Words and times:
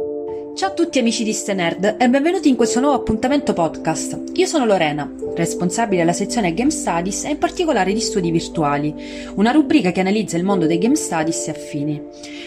Thank 0.00 0.28
you. 0.28 0.29
Ciao 0.60 0.70
a 0.70 0.72
tutti 0.74 0.98
amici 0.98 1.24
di 1.24 1.32
Stenerd 1.32 1.96
e 1.98 2.08
benvenuti 2.08 2.48
in 2.48 2.56
questo 2.56 2.80
nuovo 2.80 2.96
appuntamento 2.96 3.52
podcast. 3.52 4.22
Io 4.34 4.46
sono 4.46 4.66
Lorena, 4.66 5.10
responsabile 5.34 6.00
della 6.00 6.12
sezione 6.12 6.52
Game 6.54 6.70
Studies 6.70 7.24
e 7.24 7.30
in 7.30 7.38
particolare 7.38 7.92
di 7.92 8.00
studi 8.00 8.30
virtuali, 8.30 8.94
una 9.36 9.52
rubrica 9.52 9.90
che 9.90 10.00
analizza 10.00 10.36
il 10.36 10.44
mondo 10.44 10.66
dei 10.66 10.78
Game 10.78 10.96
Studies 10.96 11.48
e 11.48 11.50
affini. 11.50 12.02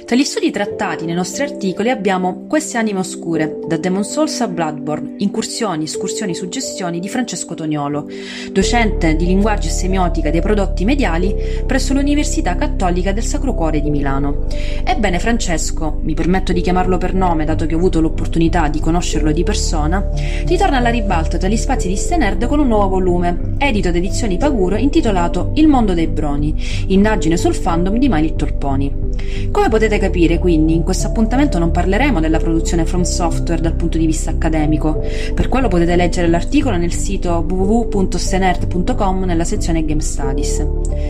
Tra 0.06 0.16
gli 0.18 0.24
studi 0.24 0.52
trattati 0.52 1.06
nei 1.06 1.16
nostri 1.16 1.44
articoli 1.44 1.90
abbiamo 1.90 2.46
Queste 2.48 2.78
anime 2.78 3.00
oscure, 3.00 3.60
da 3.66 3.78
Demon 3.78 4.04
Souls 4.04 4.41
a 4.41 4.48
Bloodborne, 4.48 5.16
incursioni, 5.20 5.86
escursioni, 5.86 6.36
suggestioni 6.36 7.00
di 7.00 7.07
Francesco 7.07 7.55
Toniolo, 7.55 8.10
docente 8.52 9.16
di 9.16 9.25
linguaggio 9.25 9.70
e 9.70 9.71
semiotica 9.71 10.30
dei 10.30 10.41
prodotti 10.41 10.84
mediali 10.84 11.34
presso 11.66 11.94
l'Università 11.94 12.55
Cattolica 12.55 13.12
del 13.12 13.23
Sacro 13.23 13.55
Cuore 13.55 13.82
di 13.82 13.89
Milano. 13.89 14.46
Ebbene 14.84 15.20
Francesco, 15.20 16.00
mi 16.02 16.14
permetto 16.14 16.52
di 16.52 16.62
chiamarlo 16.62 16.98
per 16.98 17.14
nome 17.14 17.46
dato 17.46 17.66
che 17.66 17.75
ho 17.75 17.80
avuto 17.84 18.00
l'opportunità 18.00 18.70
di 18.70 18.79
conoscerlo 18.79 19.34
di 19.34 19.43
persona, 19.43 20.10
ritorna 20.46 20.78
alla 20.78 20.89
ribalta 20.89 21.37
tra 21.37 21.50
gli 21.50 21.57
spazi 21.57 21.89
di 21.89 21.97
Stenerd 21.97 22.47
con 22.47 22.60
un 22.60 22.68
nuovo 22.68 22.87
volume, 22.87 23.55
edito 23.57 23.89
ad 23.89 23.96
edizioni 23.97 24.37
Paguro, 24.37 24.78
intitolato 24.78 25.51
Il 25.55 25.68
mondo 25.68 25.93
dei 25.93 26.07
broni, 26.07 26.55
indagine 26.88 27.36
sul 27.36 27.54
fandom 27.54 27.97
di 27.97 28.07
My 28.07 28.21
Little 28.21 28.54
Pony. 28.54 28.91
Come 29.51 29.68
potete 29.68 29.97
capire, 29.97 30.39
quindi, 30.39 30.75
in 30.75 30.83
questo 30.83 31.07
appuntamento 31.07 31.60
non 31.60 31.71
parleremo 31.71 32.22
della 32.22 32.38
produzione 32.38 32.86
From 32.86 33.02
Software 33.02 33.61
dal 33.61 33.75
punto 33.75 33.97
di 33.97 34.05
vista 34.05 34.31
accademico, 34.31 35.03
per 35.33 35.50
quello 35.50 35.67
potete 35.67 35.97
leggere 35.97 36.30
l'articolo 36.30 36.77
nel 36.77 36.94
sito 36.94 37.45
www.stenerd.com 37.45 39.23
nella 39.23 39.44
sezione 39.44 39.83
Game 39.83 40.02
Studies, 40.02 40.66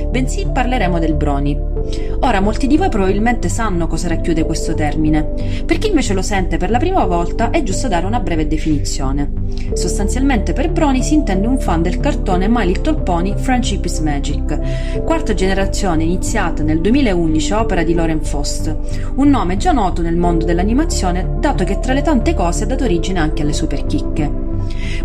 bensì 0.09 0.47
parleremo 0.51 0.97
del 0.97 1.13
broni. 1.13 1.72
Ora, 2.21 2.39
molti 2.39 2.67
di 2.67 2.77
voi 2.77 2.89
probabilmente 2.89 3.49
sanno 3.49 3.87
cosa 3.87 4.07
racchiude 4.07 4.45
questo 4.45 4.73
termine, 4.73 5.63
per 5.65 5.77
chi 5.77 5.89
invece 5.89 6.13
lo 6.13 6.21
sente 6.21 6.57
per 6.57 6.69
la 6.69 6.77
prima 6.77 7.03
volta 7.05 7.49
è 7.49 7.63
giusto 7.63 7.87
dare 7.87 8.05
una 8.05 8.21
breve 8.21 8.47
definizione. 8.47 9.31
Sostanzialmente 9.73 10.53
per 10.53 10.71
Brony 10.71 11.03
si 11.03 11.15
intende 11.15 11.47
un 11.47 11.59
fan 11.59 11.81
del 11.81 11.99
cartone 11.99 12.47
My 12.47 12.65
Little 12.65 13.01
Pony 13.01 13.35
Friendship 13.35 13.83
is 13.85 13.99
Magic, 13.99 15.01
quarta 15.03 15.33
generazione 15.33 16.03
iniziata 16.03 16.63
nel 16.63 16.79
2011 16.79 17.53
a 17.53 17.59
opera 17.59 17.83
di 17.83 17.93
Lauren 17.93 18.23
Faust, 18.23 18.75
un 19.15 19.29
nome 19.29 19.57
già 19.57 19.71
noto 19.71 20.01
nel 20.01 20.15
mondo 20.15 20.45
dell'animazione 20.45 21.35
dato 21.39 21.63
che 21.65 21.79
tra 21.79 21.93
le 21.93 22.01
tante 22.01 22.33
cose 22.33 22.63
ha 22.63 22.67
dato 22.67 22.85
origine 22.85 23.19
anche 23.19 23.41
alle 23.41 23.53
superchicche. 23.53 24.51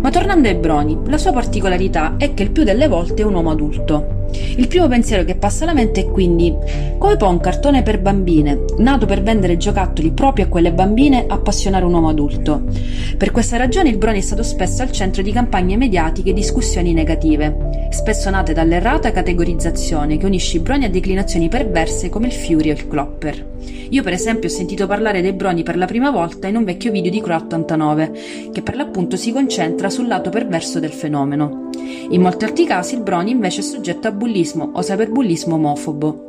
Ma 0.01 0.09
tornando 0.09 0.47
ai 0.47 0.55
Brony, 0.55 0.97
la 1.05 1.17
sua 1.17 1.31
particolarità 1.31 2.15
è 2.17 2.33
che 2.33 2.43
il 2.43 2.51
più 2.51 2.63
delle 2.63 2.87
volte 2.87 3.21
è 3.21 3.25
un 3.25 3.33
uomo 3.33 3.51
adulto. 3.51 4.17
Il 4.31 4.67
primo 4.67 4.87
pensiero 4.87 5.23
che 5.23 5.35
passa 5.35 5.63
alla 5.63 5.73
mente 5.73 6.01
è 6.01 6.09
quindi 6.09 6.55
come 6.97 7.17
può 7.17 7.29
un 7.29 7.39
cartone 7.39 7.81
per 7.81 7.99
bambine, 7.99 8.65
nato 8.77 9.05
per 9.05 9.23
vendere 9.23 9.57
giocattoli 9.57 10.11
proprio 10.11 10.45
a 10.45 10.47
quelle 10.47 10.71
bambine, 10.71 11.25
appassionare 11.27 11.85
un 11.85 11.93
uomo 11.93 12.09
adulto? 12.09 12.63
Per 13.17 13.31
questa 13.31 13.57
ragione 13.57 13.89
il 13.89 13.97
Brony 13.97 14.19
è 14.19 14.21
stato 14.21 14.43
spesso 14.43 14.81
al 14.81 14.91
centro 14.91 15.21
di 15.21 15.31
campagne 15.31 15.77
mediatiche 15.77 16.29
e 16.29 16.33
discussioni 16.33 16.93
negative, 16.93 17.87
spesso 17.89 18.29
nate 18.29 18.53
dall'errata 18.53 19.11
categorizzazione 19.11 20.17
che 20.17 20.25
unisce 20.25 20.57
i 20.57 20.59
Brony 20.59 20.85
a 20.85 20.89
declinazioni 20.89 21.47
perverse 21.47 22.09
come 22.09 22.27
il 22.27 22.33
Fury 22.33 22.69
o 22.69 22.73
il 22.73 22.87
Clopper. 22.87 23.47
Io 23.89 24.03
per 24.03 24.13
esempio 24.13 24.49
ho 24.49 24.51
sentito 24.51 24.85
parlare 24.85 25.21
dei 25.21 25.33
Brony 25.33 25.63
per 25.63 25.77
la 25.77 25.85
prima 25.85 26.11
volta 26.11 26.47
in 26.47 26.57
un 26.57 26.63
vecchio 26.63 26.91
video 26.91 27.11
di 27.11 27.21
Crow 27.21 27.37
89, 27.37 28.11
che 28.51 28.61
per 28.61 28.75
l'appunto 28.75 29.15
si 29.15 29.31
concentra 29.31 29.78
sul 29.87 30.07
lato 30.07 30.29
perverso 30.29 30.79
del 30.79 30.91
fenomeno. 30.91 31.69
In 32.09 32.21
molti 32.21 32.43
altri 32.43 32.65
casi 32.65 32.95
il 32.95 33.01
Brony 33.01 33.31
invece 33.31 33.61
è 33.61 33.63
soggetto 33.63 34.09
a 34.09 34.11
bullismo 34.11 34.71
o 34.73 34.81
cyberbullismo 34.81 35.55
omofobo. 35.55 36.28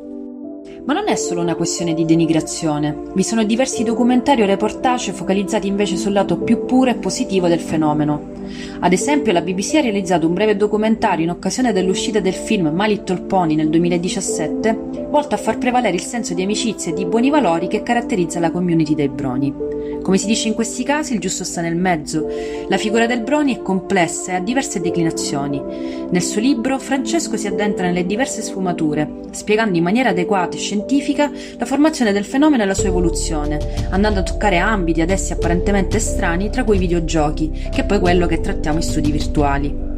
Ma 0.84 0.94
non 0.94 1.08
è 1.08 1.14
solo 1.14 1.42
una 1.42 1.54
questione 1.54 1.94
di 1.94 2.04
denigrazione. 2.04 2.96
Vi 3.12 3.22
sono 3.22 3.44
diversi 3.44 3.84
documentari 3.84 4.42
o 4.42 4.46
reportage 4.46 5.12
focalizzati 5.12 5.66
invece 5.66 5.96
sul 5.96 6.12
lato 6.12 6.38
più 6.38 6.64
puro 6.64 6.90
e 6.90 6.94
positivo 6.94 7.48
del 7.48 7.60
fenomeno. 7.60 8.38
Ad 8.80 8.92
esempio, 8.92 9.32
la 9.32 9.42
BBC 9.42 9.74
ha 9.74 9.80
realizzato 9.82 10.26
un 10.26 10.34
breve 10.34 10.56
documentario 10.56 11.24
in 11.24 11.30
occasione 11.30 11.72
dell'uscita 11.72 12.20
del 12.20 12.32
film 12.32 12.70
My 12.72 12.88
Little 12.88 13.22
Pony 13.22 13.54
nel 13.54 13.68
2017, 13.68 15.06
volto 15.10 15.34
a 15.34 15.38
far 15.38 15.58
prevalere 15.58 15.94
il 15.94 16.02
senso 16.02 16.34
di 16.34 16.42
amicizia 16.42 16.90
e 16.90 16.94
di 16.94 17.04
buoni 17.04 17.30
valori 17.30 17.68
che 17.68 17.82
caratterizza 17.82 18.40
la 18.40 18.50
community 18.50 18.94
dei 18.94 19.08
Brony. 19.08 19.54
Come 20.02 20.16
si 20.16 20.26
dice 20.26 20.48
in 20.48 20.54
questi 20.54 20.82
casi, 20.82 21.12
il 21.12 21.20
giusto 21.20 21.44
sta 21.44 21.60
nel 21.60 21.76
mezzo. 21.76 22.26
La 22.68 22.78
figura 22.78 23.06
del 23.06 23.20
Brony 23.20 23.56
è 23.56 23.62
complessa 23.62 24.32
e 24.32 24.34
ha 24.36 24.40
diverse 24.40 24.80
declinazioni. 24.80 25.62
Nel 26.10 26.22
suo 26.22 26.40
libro, 26.40 26.78
Francesco 26.78 27.36
si 27.36 27.46
addentra 27.46 27.86
nelle 27.86 28.06
diverse 28.06 28.40
sfumature, 28.40 29.08
spiegando 29.30 29.76
in 29.76 29.84
maniera 29.84 30.10
adeguata 30.10 30.56
e 30.56 30.60
scientifica 30.70 31.32
la 31.58 31.66
formazione 31.66 32.12
del 32.12 32.24
fenomeno 32.24 32.62
e 32.62 32.66
la 32.66 32.74
sua 32.74 32.88
evoluzione, 32.88 33.58
andando 33.90 34.20
a 34.20 34.22
toccare 34.22 34.58
ambiti 34.58 35.00
ad 35.00 35.10
essi 35.10 35.32
apparentemente 35.32 35.96
estranei, 35.96 36.48
tra 36.50 36.62
cui 36.62 36.76
i 36.76 36.80
videogiochi, 36.80 37.50
che 37.72 37.80
è 37.80 37.84
poi 37.84 37.98
quello 37.98 38.26
che 38.26 38.40
trattiamo 38.40 38.76
in 38.78 38.84
studi 38.84 39.10
virtuali. 39.10 39.89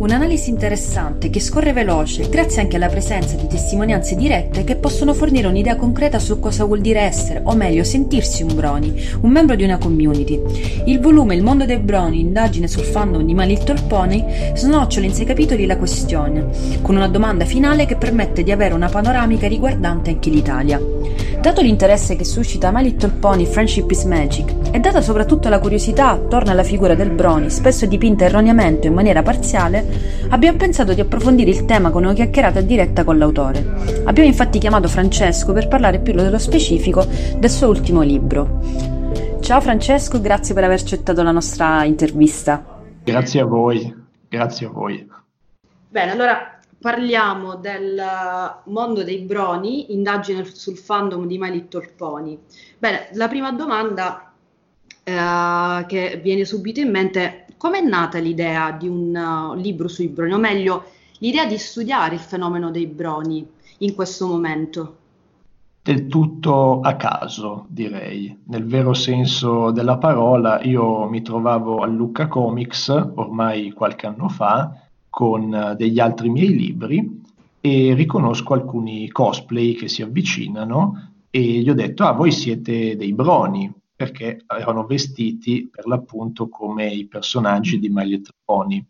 Un'analisi 0.00 0.48
interessante 0.48 1.28
che 1.28 1.40
scorre 1.40 1.74
veloce 1.74 2.30
grazie 2.30 2.62
anche 2.62 2.76
alla 2.76 2.88
presenza 2.88 3.36
di 3.36 3.46
testimonianze 3.46 4.16
dirette 4.16 4.64
che 4.64 4.76
possono 4.76 5.12
fornire 5.12 5.46
un'idea 5.46 5.76
concreta 5.76 6.18
su 6.18 6.40
cosa 6.40 6.64
vuol 6.64 6.80
dire 6.80 7.00
essere, 7.00 7.42
o 7.44 7.54
meglio 7.54 7.84
sentirsi 7.84 8.42
un 8.42 8.54
Brony, 8.54 8.94
un 9.20 9.30
membro 9.30 9.56
di 9.56 9.64
una 9.64 9.76
community. 9.76 10.40
Il 10.86 11.00
volume 11.00 11.34
Il 11.34 11.42
mondo 11.42 11.66
dei 11.66 11.76
Brony, 11.76 12.20
indagine 12.20 12.66
sul 12.66 12.84
fandom 12.84 13.22
di 13.26 13.34
My 13.34 13.46
Little 13.46 13.82
Pony, 13.88 14.24
snocciola 14.54 15.04
in 15.04 15.12
sei 15.12 15.26
capitoli 15.26 15.66
la 15.66 15.76
questione, 15.76 16.46
con 16.80 16.96
una 16.96 17.08
domanda 17.08 17.44
finale 17.44 17.84
che 17.84 17.96
permette 17.96 18.42
di 18.42 18.52
avere 18.52 18.72
una 18.72 18.88
panoramica 18.88 19.48
riguardante 19.48 20.08
anche 20.08 20.30
l'Italia. 20.30 20.80
Dato 21.40 21.62
l'interesse 21.62 22.16
che 22.16 22.24
suscita 22.24 22.70
My 22.70 22.82
Little 22.82 23.12
Pony 23.12 23.46
Friendship 23.46 23.90
is 23.90 24.04
Magic 24.04 24.54
e 24.72 24.78
data 24.78 25.00
soprattutto 25.00 25.48
la 25.48 25.58
curiosità 25.58 26.10
attorno 26.10 26.50
alla 26.50 26.62
figura 26.62 26.94
del 26.94 27.12
Brony, 27.12 27.48
spesso 27.48 27.86
dipinta 27.86 28.26
erroneamente 28.26 28.86
o 28.86 28.90
in 28.90 28.96
maniera 28.96 29.22
parziale, 29.22 30.26
abbiamo 30.28 30.58
pensato 30.58 30.92
di 30.92 31.00
approfondire 31.00 31.48
il 31.50 31.64
tema 31.64 31.88
con 31.88 32.04
una 32.04 32.12
chiacchierata 32.12 32.60
diretta 32.60 33.04
con 33.04 33.16
l'autore. 33.16 33.64
Abbiamo 34.04 34.28
infatti 34.28 34.58
chiamato 34.58 34.86
Francesco 34.86 35.54
per 35.54 35.66
parlare 35.66 36.00
più 36.00 36.12
nello 36.12 36.38
specifico 36.38 37.06
del 37.38 37.50
suo 37.50 37.68
ultimo 37.68 38.02
libro. 38.02 38.60
Ciao 39.40 39.62
Francesco, 39.62 40.20
grazie 40.20 40.52
per 40.52 40.64
aver 40.64 40.78
accettato 40.78 41.22
la 41.22 41.32
nostra 41.32 41.84
intervista. 41.84 42.62
Grazie 43.02 43.40
a 43.40 43.46
voi, 43.46 43.94
grazie 44.28 44.66
a 44.66 44.70
voi. 44.70 45.08
Bene, 45.88 46.12
allora 46.12 46.59
parliamo 46.80 47.56
del 47.56 48.02
mondo 48.64 49.04
dei 49.04 49.18
broni, 49.18 49.92
indagine 49.92 50.44
sul 50.44 50.78
fandom 50.78 51.26
di 51.26 51.38
My 51.38 51.50
Little 51.50 51.92
Pony. 51.96 52.38
Bene, 52.78 53.10
la 53.12 53.28
prima 53.28 53.52
domanda 53.52 54.32
eh, 55.02 55.84
che 55.86 56.20
viene 56.22 56.44
subito 56.44 56.80
in 56.80 56.90
mente 56.90 57.20
è 57.20 57.44
come 57.60 57.80
è 57.80 57.82
nata 57.82 58.18
l'idea 58.18 58.70
di 58.70 58.88
un 58.88 59.14
uh, 59.14 59.54
libro 59.54 59.86
sui 59.86 60.08
broni, 60.08 60.32
o 60.32 60.38
meglio, 60.38 60.84
l'idea 61.18 61.44
di 61.44 61.58
studiare 61.58 62.14
il 62.14 62.20
fenomeno 62.20 62.70
dei 62.70 62.86
broni 62.86 63.46
in 63.80 63.94
questo 63.94 64.26
momento? 64.26 64.96
Del 65.82 66.06
tutto 66.06 66.80
a 66.80 66.96
caso, 66.96 67.66
direi. 67.68 68.34
Nel 68.46 68.64
vero 68.64 68.94
senso 68.94 69.72
della 69.72 69.98
parola, 69.98 70.62
io 70.62 71.06
mi 71.06 71.20
trovavo 71.20 71.80
a 71.80 71.86
Lucca 71.86 72.28
Comics 72.28 72.88
ormai 72.88 73.72
qualche 73.72 74.06
anno 74.06 74.30
fa 74.30 74.88
con 75.10 75.52
uh, 75.52 75.76
degli 75.76 75.98
altri 75.98 76.30
miei 76.30 76.56
libri 76.56 77.20
e 77.60 77.92
riconosco 77.94 78.54
alcuni 78.54 79.08
cosplay 79.08 79.74
che 79.74 79.88
si 79.88 80.00
avvicinano 80.00 81.10
e 81.28 81.40
gli 81.40 81.68
ho 81.68 81.74
detto, 81.74 82.04
ah, 82.04 82.12
voi 82.12 82.32
siete 82.32 82.96
dei 82.96 83.12
broni, 83.12 83.70
perché 83.94 84.44
erano 84.46 84.86
vestiti 84.86 85.68
per 85.70 85.86
l'appunto 85.86 86.48
come 86.48 86.88
i 86.88 87.06
personaggi 87.06 87.78
di 87.78 87.90
My 87.90 88.06
Little 88.06 88.34
Pony. 88.44 88.84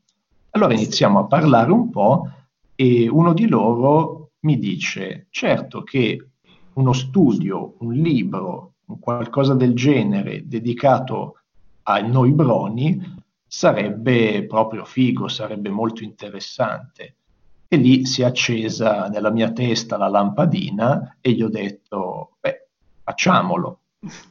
Allora 0.50 0.72
iniziamo 0.72 1.18
a 1.18 1.26
parlare 1.26 1.72
un 1.72 1.90
po' 1.90 2.28
e 2.76 3.08
uno 3.08 3.34
di 3.34 3.48
loro 3.48 4.30
mi 4.40 4.58
dice, 4.58 5.26
certo 5.30 5.82
che 5.82 6.28
uno 6.74 6.92
studio, 6.92 7.74
un 7.80 7.92
libro, 7.92 8.74
un 8.86 8.98
qualcosa 9.00 9.54
del 9.54 9.74
genere 9.74 10.46
dedicato 10.46 11.40
a 11.82 12.00
noi 12.00 12.30
broni 12.32 13.19
sarebbe 13.50 14.46
proprio 14.46 14.84
figo, 14.84 15.26
sarebbe 15.26 15.70
molto 15.70 16.04
interessante. 16.04 17.16
E 17.66 17.76
lì 17.76 18.06
si 18.06 18.22
è 18.22 18.24
accesa 18.24 19.08
nella 19.08 19.30
mia 19.30 19.50
testa 19.50 19.96
la 19.96 20.06
lampadina 20.06 21.16
e 21.20 21.32
gli 21.32 21.42
ho 21.42 21.48
detto, 21.48 22.36
beh, 22.40 22.68
facciamolo. 23.02 23.80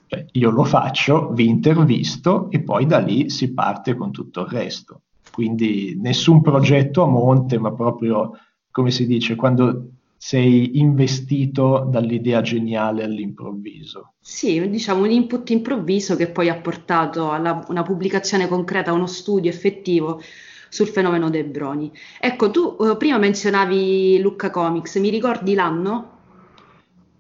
Cioè, 0.08 0.26
io 0.32 0.50
lo 0.50 0.64
faccio, 0.64 1.32
vi 1.34 1.48
intervisto 1.48 2.50
e 2.50 2.62
poi 2.62 2.86
da 2.86 3.00
lì 3.00 3.30
si 3.30 3.54
parte 3.54 3.96
con 3.96 4.12
tutto 4.12 4.42
il 4.42 4.48
resto. 4.48 5.02
Quindi 5.34 5.98
nessun 6.00 6.42
progetto 6.42 7.04
a 7.04 7.08
monte, 7.08 7.60
ma 7.60 7.74
proprio, 7.74 8.32
come 8.72 8.90
si 8.90 9.06
dice, 9.06 9.36
quando 9.36 9.90
sei 10.22 10.78
investito 10.80 11.88
dall'idea 11.90 12.42
geniale 12.42 13.06
all'improvviso. 13.06 14.16
Sì, 14.20 14.70
diciamo 14.70 15.04
un 15.04 15.12
input 15.12 15.50
improvviso 15.50 16.18
che 16.18 16.28
poi 16.28 16.50
ha 16.50 16.58
portato 16.58 17.32
a 17.32 17.66
una 17.70 17.84
pubblicazione 17.84 18.50
concreta, 18.50 18.92
a 18.92 18.96
uno 18.96 19.08
studio 19.08 19.50
effettivo 19.50 20.22
sul 20.68 20.88
fenomeno 20.88 21.30
dei 21.30 21.46
broni. 21.46 21.90
Ecco, 22.20 22.52
tu 22.52 22.76
eh, 22.82 22.98
prima 22.98 23.18
menzionavi 23.18 24.20
Lucca 24.20 24.50
Comics, 24.50 24.98
mi 24.98 25.10
ricordi 25.10 25.54
l'anno? 25.54 26.18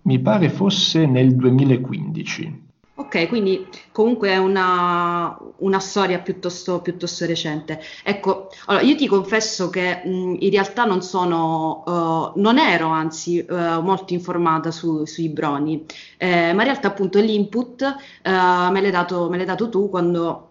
Mi 0.01 0.19
pare 0.19 0.49
fosse 0.49 1.05
nel 1.05 1.37
2015. 1.37 2.67
Ok, 2.99 3.29
quindi 3.29 3.65
comunque 3.93 4.31
è 4.31 4.37
una, 4.37 5.37
una 5.59 5.79
storia 5.79 6.19
piuttosto, 6.19 6.81
piuttosto, 6.81 7.25
recente. 7.25 7.79
Ecco, 8.03 8.49
allora 8.65 8.83
io 8.83 8.97
ti 8.97 9.07
confesso 9.07 9.69
che 9.69 10.01
mh, 10.03 10.35
in 10.39 10.49
realtà 10.49 10.83
non 10.83 11.01
sono, 11.01 11.83
uh, 11.85 12.39
non 12.41 12.57
ero 12.57 12.87
anzi 12.89 13.45
uh, 13.47 13.79
molto 13.81 14.11
informata 14.13 14.69
su, 14.69 15.05
sui 15.05 15.29
broni, 15.29 15.85
eh, 16.17 16.51
ma 16.51 16.61
in 16.61 16.67
realtà 16.67 16.89
appunto 16.89 17.19
l'input 17.19 17.81
uh, 18.25 18.29
me 18.69 18.81
l'hai 18.81 18.91
dato, 18.91 19.29
me 19.29 19.37
l'hai 19.37 19.45
dato 19.45 19.69
tu 19.69 19.89
quando 19.89 20.48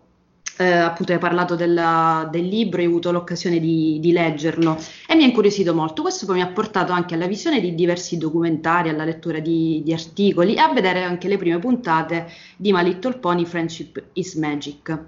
eh, 0.59 0.67
appunto 0.73 1.13
hai 1.13 1.19
parlato 1.19 1.55
della, 1.55 2.29
del 2.31 2.47
libro, 2.47 2.81
hai 2.81 2.87
avuto 2.87 3.13
l'occasione 3.13 3.61
di, 3.61 3.99
di, 4.01 4.11
leggerlo 4.11 4.77
e 5.07 5.15
mi 5.15 5.23
ha 5.23 5.27
incuriosito 5.27 5.73
molto. 5.73 6.03
Questo 6.03 6.27
poi 6.27 6.37
mi 6.37 6.43
ha 6.43 6.49
portato 6.49 6.93
anche 6.93 7.15
alla 7.15 7.29
visione 7.29 7.61
di 7.61 7.75
diversi 7.77 8.19
documentari, 8.19 8.89
alla 8.89 9.05
lettura 9.05 9.39
di, 9.39 9.83
di 9.85 9.93
articoli 9.93 10.55
e 10.55 10.59
a 10.59 10.73
vedere 10.73 11.05
anche 11.05 11.29
le 11.29 11.37
prime 11.37 11.61
puntate 11.61 12.29
di 12.57 12.73
My 12.73 12.83
Little 12.83 13.19
Pony 13.19 13.45
Friendship 13.45 14.03
is 14.15 14.35
Magic. 14.35 15.05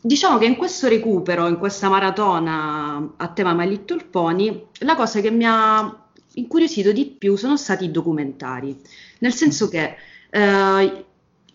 Diciamo 0.00 0.38
che 0.38 0.46
in 0.46 0.56
questo 0.56 0.88
recupero, 0.88 1.46
in 1.46 1.58
questa 1.58 1.88
maratona 1.88 3.14
a 3.16 3.28
tema 3.28 3.54
My 3.54 3.68
Little 3.68 4.04
Pony, 4.10 4.66
la 4.80 4.96
cosa 4.96 5.20
che 5.20 5.30
mi 5.30 5.44
ha 5.46 6.06
incuriosito 6.34 6.90
di 6.92 7.06
più 7.06 7.36
sono 7.36 7.56
stati 7.56 7.84
i 7.84 7.90
documentari, 7.92 8.76
nel 9.20 9.32
senso 9.32 9.68
che 9.68 9.96
eh, 10.30 11.04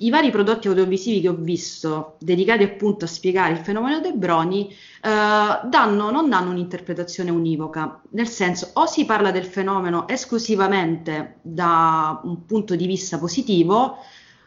i 0.01 0.09
vari 0.09 0.31
prodotti 0.31 0.68
audiovisivi 0.68 1.21
che 1.21 1.30
ho 1.30 1.36
visto 1.36 2.15
dedicati 2.19 2.63
appunto 2.63 3.06
a 3.06 3.07
spiegare 3.07 3.53
il 3.53 3.59
fenomeno 3.59 4.00
dei 4.00 4.13
broni 4.13 4.69
eh, 4.69 4.75
danno, 5.01 6.12
non 6.12 6.30
danno 6.30 6.51
un'interpretazione 6.51 7.30
univoca, 7.30 8.01
nel 8.12 8.27
senso 8.27 8.71
o 8.74 8.86
si 8.86 9.06
parla 9.06 9.31
del 9.31 9.45
fenomeno 9.45 10.07
esclusivamente 10.07 11.38
da 11.42 12.19
un 12.24 12.45
punto 12.45 12.75
di 12.75 12.88
vista 12.88 13.18
positivo, 13.18 13.98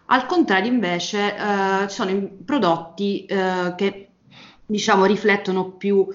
al 0.07 0.27
contrario 0.27 0.71
invece 0.71 1.35
eh, 1.35 1.89
sono 1.89 2.31
prodotti 2.45 3.25
eh, 3.25 3.75
che 3.77 4.09
diciamo 4.67 5.05
riflettono 5.05 5.73
più 5.73 6.07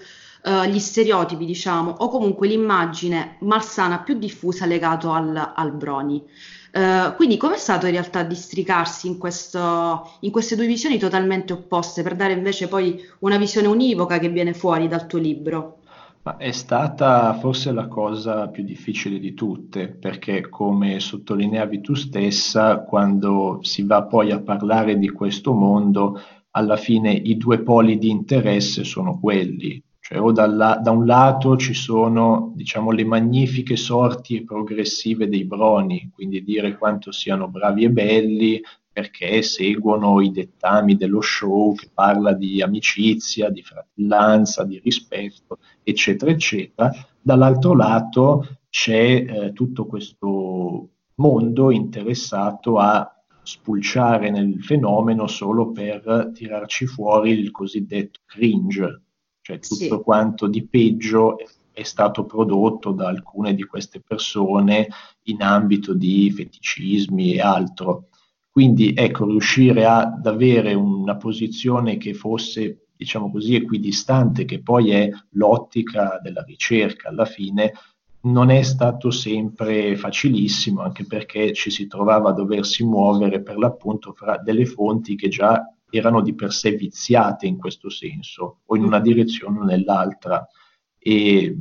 Uh, 0.42 0.64
gli 0.64 0.80
stereotipi, 0.80 1.44
diciamo, 1.44 1.96
o 1.98 2.08
comunque 2.08 2.48
l'immagine 2.48 3.36
malsana 3.42 4.00
più 4.04 4.18
diffusa 4.18 4.66
legato 4.66 5.12
al, 5.12 5.52
al 5.54 5.74
broni. 5.74 6.24
Uh, 6.72 7.16
quindi 7.16 7.38
com'è 7.38 7.58
stato 7.58 7.88
in 7.88 7.94
realtà 7.94 8.22
districarsi 8.24 9.08
in, 9.08 9.18
questo, 9.18 10.18
in, 10.20 10.30
queste 10.30 10.56
due 10.56 10.68
visioni 10.68 11.00
totalmente 11.00 11.54
opposte 11.54 12.04
per 12.04 12.16
dare 12.16 12.34
invece 12.34 12.68
poi 12.68 13.02
una 13.20 13.38
visione 13.38 13.68
univoca 13.68 14.20
che 14.20 14.30
viene 14.30 14.54
fuori 14.54 14.88
dal 14.88 15.08
tuo 15.08 15.18
libro? 15.18 15.80
Ma 16.22 16.38
è 16.38 16.52
stata 16.52 17.34
forse 17.36 17.72
la 17.72 17.88
cosa 17.88 18.50
più 18.50 18.64
difficile 18.64 19.20
di 19.20 19.34
tutte, 19.34 19.88
perché 19.88 20.50
come 20.50 21.00
sottolineavi 21.00 21.82
tu 21.82 21.96
stessa, 21.96 22.82
quando 22.82 23.60
si 23.64 23.84
va 23.84 24.04
poi 24.04 24.32
a 24.32 24.42
parlare 24.42 25.00
di 25.00 25.10
questo 25.10 25.54
mondo, 25.54 26.20
alla 26.52 26.78
fine 26.78 27.12
i 27.12 27.38
due 27.38 27.62
poli 27.62 27.98
di 27.98 28.10
interesse 28.10 28.84
sono 28.84 29.20
quelli, 29.20 29.82
cioè, 30.10 30.20
o 30.20 30.32
dalla, 30.32 30.80
da 30.82 30.90
un 30.90 31.06
lato 31.06 31.56
ci 31.56 31.76
sono 31.76 32.52
diciamo, 32.56 32.90
le 32.90 33.06
magnifiche 33.06 33.76
sorti 33.76 34.44
progressive 34.44 35.30
dei 35.30 35.46
broni, 35.46 36.10
quindi 36.12 36.44
dire 36.44 36.78
quanto 36.78 37.12
siano 37.12 37.48
bravi 37.48 37.84
e 37.84 37.92
belli 37.92 38.62
perché 38.92 39.44
seguono 39.44 40.20
i 40.20 40.32
dettami 40.32 40.96
dello 40.96 41.22
show 41.22 41.76
che 41.76 41.92
parla 41.94 42.34
di 42.34 42.60
amicizia, 42.60 43.50
di 43.50 43.62
fratellanza, 43.62 44.66
di 44.66 44.82
rispetto, 44.84 45.60
eccetera, 45.84 46.32
eccetera. 46.32 46.92
Dall'altro 47.22 47.76
lato 47.76 48.58
c'è 48.68 49.26
eh, 49.28 49.54
tutto 49.54 49.86
questo 49.86 50.90
mondo 51.16 51.70
interessato 51.70 52.80
a 52.80 53.08
spulciare 53.44 54.32
nel 54.32 54.62
fenomeno 54.64 55.28
solo 55.28 55.72
per 55.72 56.32
tirarci 56.34 56.88
fuori 56.88 57.30
il 57.30 57.52
cosiddetto 57.52 58.22
cringe, 58.26 59.04
cioè 59.50 59.60
tutto 59.60 59.98
sì. 59.98 60.04
quanto 60.04 60.48
di 60.48 60.64
peggio 60.64 61.38
è 61.72 61.82
stato 61.82 62.26
prodotto 62.26 62.92
da 62.92 63.08
alcune 63.08 63.56
di 63.56 63.64
queste 63.64 64.00
persone 64.00 64.88
in 65.24 65.42
ambito 65.42 65.94
di 65.94 66.30
feticismi 66.30 67.34
e 67.34 67.42
altro. 67.42 68.10
Quindi 68.52 68.94
ecco, 68.94 69.26
riuscire 69.26 69.86
ad 69.86 70.26
avere 70.26 70.74
una 70.74 71.16
posizione 71.16 71.98
che 71.98 72.14
fosse, 72.14 72.88
diciamo 72.96 73.32
così, 73.32 73.56
equidistante, 73.56 74.46
che 74.46 74.62
poi 74.62 74.92
è 74.92 75.10
l'ottica 75.32 76.20
della 76.22 76.44
ricerca 76.44 77.10
alla 77.10 77.26
fine, 77.26 77.74
non 78.22 78.50
è 78.50 78.62
stato 78.62 79.10
sempre 79.12 79.96
facilissimo, 79.96 80.82
anche 80.82 81.06
perché 81.06 81.54
ci 81.54 81.72
si 81.72 81.88
trovava 81.88 82.30
a 82.30 82.34
doversi 82.34 82.84
muovere 82.84 83.42
per 83.42 83.58
l'appunto 83.58 84.12
fra 84.14 84.38
delle 84.38 84.66
fonti 84.66 85.16
che 85.16 85.30
già 85.30 85.64
erano 85.90 86.22
di 86.22 86.34
per 86.34 86.52
sé 86.52 86.72
viziate 86.72 87.48
in 87.48 87.58
questo 87.58 87.90
senso, 87.90 88.60
o 88.66 88.76
in 88.76 88.84
una 88.84 89.00
direzione 89.00 89.60
o 89.60 89.64
nell'altra. 89.64 90.48
E 90.98 91.56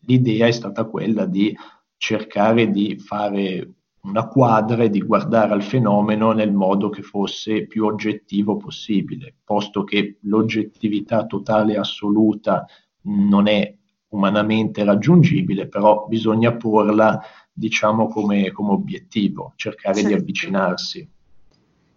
l'idea 0.00 0.46
è 0.46 0.52
stata 0.52 0.84
quella 0.84 1.26
di 1.26 1.56
cercare 1.96 2.70
di 2.70 2.98
fare 2.98 3.74
una 4.04 4.26
quadra 4.28 4.82
e 4.84 4.90
di 4.90 5.00
guardare 5.00 5.52
al 5.54 5.62
fenomeno 5.62 6.32
nel 6.32 6.52
modo 6.52 6.90
che 6.90 7.02
fosse 7.02 7.66
più 7.66 7.86
oggettivo 7.86 8.56
possibile, 8.56 9.34
posto 9.42 9.82
che 9.84 10.18
l'oggettività 10.22 11.24
totale 11.26 11.74
e 11.74 11.78
assoluta 11.78 12.66
non 13.02 13.46
è 13.46 13.74
umanamente 14.08 14.84
raggiungibile, 14.84 15.68
però 15.68 16.06
bisogna 16.06 16.54
porla, 16.54 17.20
diciamo, 17.52 18.08
come, 18.08 18.52
come 18.52 18.72
obiettivo, 18.72 19.54
cercare 19.56 19.96
certo. 19.96 20.08
di 20.08 20.14
avvicinarsi. 20.14 21.10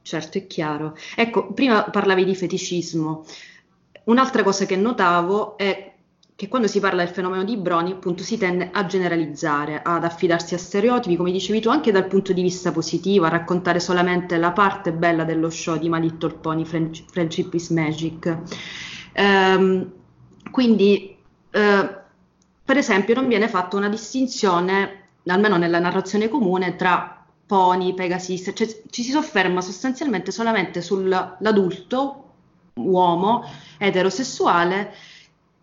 Certo, 0.07 0.38
è 0.38 0.48
chiaro. 0.48 0.95
Ecco, 1.18 1.51
prima 1.51 1.83
parlavi 1.83 2.24
di 2.24 2.33
feticismo. 2.33 3.25
Un'altra 4.06 4.42
cosa 4.42 4.65
che 4.65 4.77
notavo 4.77 5.57
è 5.57 5.95
che 6.33 6.48
quando 6.48 6.69
si 6.69 6.80
parla 6.80 7.04
del 7.04 7.13
fenomeno 7.13 7.44
di 7.44 7.57
Broni, 7.57 7.92
appunto, 7.92 8.24
si 8.24 8.38
tende 8.38 8.69
a 8.71 8.86
generalizzare, 8.86 9.81
ad 9.83 10.06
affidarsi 10.06 10.54
a 10.54 10.57
stereotipi, 10.57 11.18
come 11.18 11.33
dicevi 11.33 11.59
tu, 11.59 11.68
anche 11.68 11.92
dal 11.92 12.07
punto 12.07 12.31
di 12.31 12.42
vista 12.42 12.71
positivo, 12.71 13.25
a 13.25 13.30
raccontare 13.30 13.81
solamente 13.81 14.38
la 14.38 14.54
parte 14.54 14.94
bella 14.94 15.25
dello 15.25 15.50
show 15.50 15.77
di 15.77 15.89
My 15.89 16.00
Little 16.00 16.36
Pony, 16.36 16.63
Friendship 16.63 17.53
is 17.53 17.69
Magic. 17.71 18.38
Ehm, 19.12 19.92
quindi, 20.51 21.18
eh, 21.51 21.95
per 22.63 22.77
esempio, 22.77 23.13
non 23.13 23.27
viene 23.27 23.50
fatta 23.50 23.75
una 23.75 23.89
distinzione, 23.89 25.10
almeno 25.25 25.57
nella 25.57 25.80
narrazione 25.80 26.30
comune, 26.30 26.77
tra 26.77 27.17
pony, 27.48 27.94
Pegasus, 27.94 28.52
cioè 28.54 28.68
ci 28.90 29.04
si 29.04 29.12
sofferma 29.12 29.62
sostanzialmente 29.62 30.32
solamente 30.32 30.82
sull'adulto, 30.82 32.24
uomo, 32.76 33.44
eterosessuale, 33.80 34.94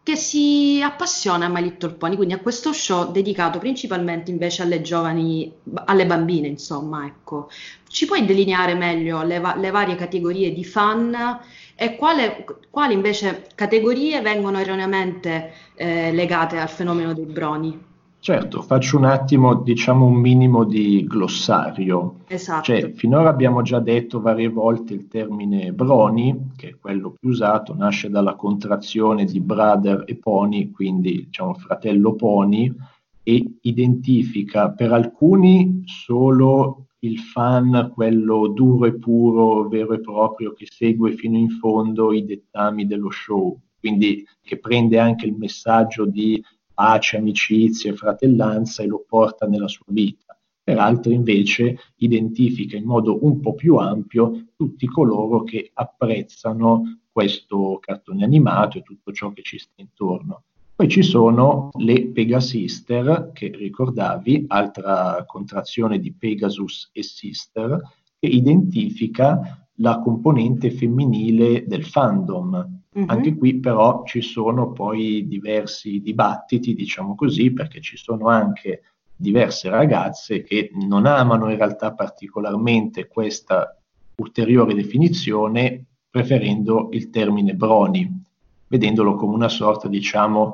che 0.03 0.17
si 0.17 0.83
appassiona 0.83 1.47
a 1.47 1.49
My 1.49 1.63
Little 1.63 1.95
Pony, 1.95 2.17
quindi 2.17 2.35
a 2.35 2.39
questo 2.39 2.73
show 2.73 3.11
dedicato 3.11 3.59
principalmente 3.59 4.31
invece 4.31 4.63
alle 4.63 4.83
giovani, 4.83 5.51
alle 5.87 6.07
bambine, 6.07 6.47
insomma, 6.49 7.07
ecco. 7.07 7.49
Ci 7.89 8.07
puoi 8.07 8.25
delineare 8.27 8.75
meglio 8.75 9.23
le, 9.23 9.41
va- 9.41 9.57
le 9.57 9.71
varie 9.71 9.95
categorie 9.95 10.53
di 10.53 10.65
fan 10.65 11.41
e 11.75 11.97
quale, 11.97 12.45
quali 12.71 12.93
invece 12.93 13.47
categorie 13.55 14.21
vengono 14.21 14.59
erroneamente 14.59 15.53
eh, 15.75 16.13
legate 16.13 16.59
al 16.59 16.69
fenomeno 16.69 17.15
dei 17.15 17.25
broni? 17.27 17.93
Certo, 18.25 18.63
faccio 18.63 18.97
un 18.97 19.05
attimo, 19.05 19.55
diciamo, 19.55 20.07
un 20.07 20.15
minimo 20.15 20.65
di 20.65 21.05
glossario. 21.07 22.21
Esatto. 22.27 22.63
Cioè, 22.63 22.93
finora 22.93 23.29
abbiamo 23.29 23.61
già 23.61 23.81
detto 23.81 24.23
varie 24.23 24.49
volte 24.49 24.95
il 24.95 25.09
termine 25.09 25.75
broni, 25.75 26.53
che 26.57 26.69
è 26.71 26.77
quello 26.81 27.11
più 27.21 27.29
usato, 27.29 27.75
nasce 27.75 28.09
dalla 28.09 28.35
contrazione 28.35 29.27
di 29.27 29.41
brother 29.41 30.05
e 30.07 30.17
pony, 30.17 30.71
quindi 30.71 31.25
diciamo 31.27 31.53
fratello 31.53 32.15
pony, 32.15 32.75
e 33.23 33.57
identifica 33.61 34.71
per 34.71 34.93
alcuni 34.93 35.83
solo 35.85 36.87
il 37.01 37.19
fan, 37.19 37.91
quello 37.93 38.49
duro 38.49 38.87
e 38.87 38.95
puro, 38.95 39.69
vero 39.69 39.93
e 39.93 40.01
proprio, 40.01 40.55
che 40.55 40.65
segue 40.67 41.13
fino 41.13 41.37
in 41.37 41.51
fondo 41.51 42.11
i 42.11 42.25
dettami 42.25 42.87
dello 42.87 43.11
show, 43.11 43.55
quindi 43.79 44.27
che 44.41 44.59
prende 44.59 44.99
anche 44.99 45.27
il 45.27 45.35
messaggio 45.35 46.07
di 46.07 46.43
pace, 46.75 47.17
amicizia 47.17 47.93
e 47.93 47.97
fratellanza 47.97 48.83
e 48.83 48.87
lo 48.87 49.05
porta 49.07 49.47
nella 49.47 49.69
sua 49.69 49.87
vita. 49.89 50.37
Per 50.63 50.79
altri 50.79 51.15
invece 51.15 51.79
identifica 51.97 52.77
in 52.77 52.85
modo 52.85 53.25
un 53.25 53.41
po' 53.41 53.55
più 53.55 53.77
ampio 53.77 54.49
tutti 54.57 54.87
coloro 54.87 55.43
che 55.43 55.71
apprezzano 55.73 57.01
questo 57.13 57.79
cartone 57.81 58.25
animato 58.25 58.79
e 58.79 58.83
tutto 58.83 59.13
ciò 59.13 59.33
che 59.33 59.43
ci 59.43 59.59
sta 59.59 59.75
intorno. 59.77 60.45
Poi 60.75 60.89
ci 60.89 61.03
sono 61.03 61.69
le 61.79 62.09
Pegasister, 62.09 63.31
che 63.33 63.53
ricordavi, 63.55 64.47
altra 64.49 65.23
contrazione 65.25 66.01
di 66.01 66.13
Pegasus 66.13 66.91
e 66.93 67.05
Sister, 67.05 67.81
che 68.19 68.27
identifica 68.27 69.64
la 69.79 70.01
componente 70.01 70.71
femminile 70.71 71.65
del 71.67 71.85
fandom, 71.85 72.83
Uh-huh. 72.95 73.07
Anche 73.09 73.35
qui 73.35 73.59
però 73.59 74.05
ci 74.05 74.23
sono 74.23 74.71
poi 74.71 75.27
diversi 75.27 76.01
dibattiti, 76.01 76.75
diciamo 76.75 77.17
così, 77.17 77.53
perché 77.53 77.81
ci 77.81 77.97
sono 77.97 78.29
anche 78.29 78.83
diverse 79.17 79.69
ragazze 79.69 80.43
che 80.43 80.71
non 80.75 81.07
amano 81.07 81.51
in 81.51 81.57
realtà 81.57 81.93
particolarmente 81.93 83.09
questa 83.09 83.77
ulteriore 84.17 84.75
definizione 84.75 85.85
preferendo 86.09 86.89
il 86.93 87.11
termine 87.11 87.55
broni, 87.55 88.23
vedendolo 88.69 89.17
come 89.17 89.35
una 89.35 89.49
sorta, 89.49 89.89
diciamo, 89.89 90.53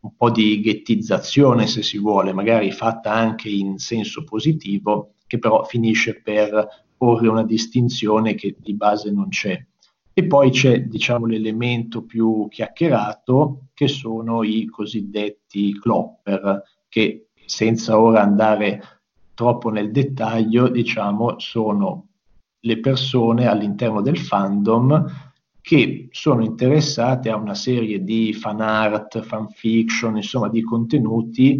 un 0.00 0.16
po' 0.16 0.30
di 0.30 0.60
ghettizzazione, 0.60 1.66
se 1.66 1.82
si 1.82 1.98
vuole, 1.98 2.32
magari 2.32 2.70
fatta 2.70 3.12
anche 3.12 3.48
in 3.48 3.78
senso 3.78 4.22
positivo, 4.22 5.14
che 5.32 5.38
però 5.38 5.64
finisce 5.64 6.20
per 6.20 6.84
porre 6.94 7.26
una 7.26 7.42
distinzione 7.42 8.34
che 8.34 8.54
di 8.58 8.74
base 8.74 9.10
non 9.10 9.30
c'è. 9.30 9.58
E 10.12 10.26
poi 10.26 10.50
c'è, 10.50 10.82
diciamo, 10.82 11.24
l'elemento 11.24 12.02
più 12.02 12.48
chiacchierato, 12.50 13.68
che 13.72 13.88
sono 13.88 14.42
i 14.42 14.66
cosiddetti 14.66 15.72
clopper, 15.78 16.62
che 16.86 17.28
senza 17.46 17.98
ora 17.98 18.20
andare 18.20 19.00
troppo 19.32 19.70
nel 19.70 19.90
dettaglio, 19.90 20.68
diciamo, 20.68 21.38
sono 21.38 22.08
le 22.60 22.78
persone 22.80 23.46
all'interno 23.46 24.02
del 24.02 24.18
fandom 24.18 25.30
che 25.62 26.08
sono 26.10 26.44
interessate 26.44 27.30
a 27.30 27.36
una 27.36 27.54
serie 27.54 28.04
di 28.04 28.34
fan 28.34 28.60
art, 28.60 29.22
fan 29.22 29.48
fiction, 29.48 30.16
insomma, 30.16 30.50
di 30.50 30.60
contenuti 30.60 31.58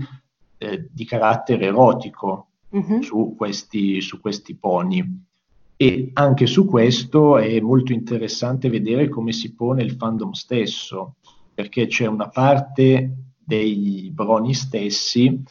eh, 0.59 0.88
di 0.93 1.07
carattere 1.07 1.64
erotico 1.64 2.49
uh-huh. 2.73 3.02
su, 3.02 3.35
questi, 3.37 4.00
su 4.00 4.21
questi 4.21 4.57
pony. 4.57 5.05
E 5.76 6.11
anche 6.14 6.47
su 6.47 6.67
questo 6.67 7.38
è 7.38 7.61
molto 7.61 7.93
interessante 7.93 8.69
vedere 8.69 9.09
come 9.09 9.33
si 9.33 9.55
pone 9.55 9.83
il 9.83 9.93
fandom 9.93 10.33
stesso, 10.33 11.17
perché 11.55 11.87
c'è 11.87 12.07
una 12.07 12.29
parte 12.29 13.17
dei 13.38 14.11
broni 14.12 14.55
stessi 14.55 15.43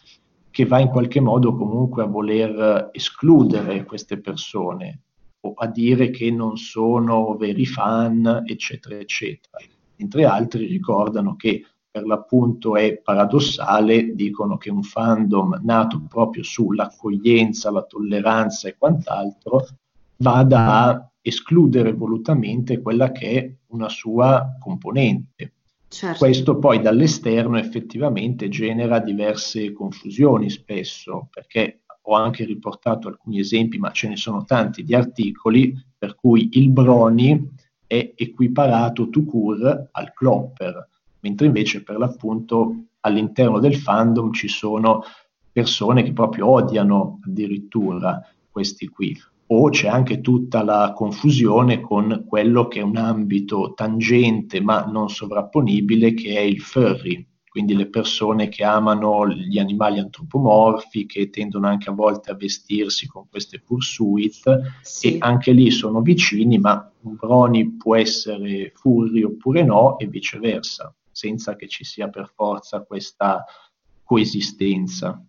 che 0.49 0.65
va 0.65 0.79
in 0.79 0.89
qualche 0.89 1.19
modo 1.19 1.55
comunque 1.55 2.03
a 2.03 2.07
voler 2.07 2.89
escludere 2.91 3.85
queste 3.85 4.19
persone 4.19 4.99
o 5.41 5.53
a 5.53 5.67
dire 5.67 6.09
che 6.09 6.29
non 6.29 6.57
sono 6.57 7.35
veri 7.35 7.65
fan, 7.65 8.43
eccetera, 8.45 8.97
eccetera. 8.97 9.57
Mentre 9.95 10.25
altri 10.25 10.65
ricordano 10.65 11.35
che 11.35 11.65
per 11.91 12.05
l'appunto 12.05 12.77
è 12.77 12.97
paradossale, 12.97 14.15
dicono 14.15 14.57
che 14.57 14.71
un 14.71 14.81
fandom 14.81 15.59
nato 15.63 16.01
proprio 16.07 16.41
sull'accoglienza, 16.41 17.69
la 17.69 17.83
tolleranza 17.83 18.69
e 18.69 18.77
quant'altro 18.77 19.67
vada 20.15 20.85
a 20.85 21.11
escludere 21.21 21.91
volutamente 21.91 22.81
quella 22.81 23.11
che 23.11 23.31
è 23.31 23.55
una 23.67 23.89
sua 23.89 24.55
componente. 24.59 25.53
Certo. 25.89 26.19
Questo 26.19 26.57
poi 26.57 26.79
dall'esterno 26.79 27.57
effettivamente 27.57 28.47
genera 28.47 28.99
diverse 28.99 29.73
confusioni 29.73 30.49
spesso, 30.49 31.27
perché 31.29 31.81
ho 32.03 32.15
anche 32.15 32.45
riportato 32.45 33.09
alcuni 33.09 33.39
esempi, 33.39 33.77
ma 33.77 33.91
ce 33.91 34.07
ne 34.07 34.15
sono 34.15 34.45
tanti 34.45 34.83
di 34.83 34.95
articoli, 34.95 35.75
per 35.97 36.15
cui 36.15 36.49
il 36.53 36.69
Brony 36.69 37.49
è 37.85 38.13
equiparato 38.15 39.09
to 39.09 39.25
cure 39.25 39.89
al 39.91 40.13
Clopper, 40.13 40.87
mentre 41.21 41.47
invece 41.47 41.83
per 41.83 41.97
l'appunto 41.97 42.75
all'interno 43.01 43.59
del 43.59 43.75
fandom 43.75 44.31
ci 44.31 44.47
sono 44.47 45.03
persone 45.51 46.03
che 46.03 46.13
proprio 46.13 46.47
odiano 46.47 47.19
addirittura 47.25 48.21
questi 48.49 48.87
qui. 48.87 49.17
O 49.53 49.69
c'è 49.69 49.87
anche 49.87 50.21
tutta 50.21 50.63
la 50.63 50.93
confusione 50.95 51.81
con 51.81 52.23
quello 52.25 52.67
che 52.67 52.79
è 52.79 52.83
un 52.83 52.95
ambito 52.95 53.73
tangente 53.75 54.61
ma 54.61 54.85
non 54.85 55.09
sovrapponibile 55.09 56.13
che 56.13 56.37
è 56.37 56.39
il 56.39 56.61
furry, 56.61 57.27
quindi 57.51 57.75
le 57.75 57.89
persone 57.89 58.47
che 58.47 58.63
amano 58.63 59.27
gli 59.27 59.59
animali 59.59 59.99
antropomorfi, 59.99 61.05
che 61.05 61.29
tendono 61.29 61.67
anche 61.67 61.89
a 61.89 61.93
volte 61.93 62.31
a 62.31 62.35
vestirsi 62.35 63.07
con 63.07 63.27
queste 63.29 63.59
pursuit 63.59 64.79
sì. 64.81 65.15
e 65.15 65.17
anche 65.19 65.51
lì 65.51 65.69
sono 65.69 65.99
vicini, 65.99 66.57
ma 66.57 66.89
un 67.01 67.15
brony 67.15 67.75
può 67.75 67.97
essere 67.97 68.71
furry 68.73 69.23
oppure 69.23 69.63
no 69.63 69.97
e 69.97 70.07
viceversa, 70.07 70.95
senza 71.11 71.55
che 71.55 71.67
ci 71.67 71.83
sia 71.83 72.09
per 72.09 72.31
forza 72.33 72.81
questa 72.81 73.45
coesistenza. 74.03 75.23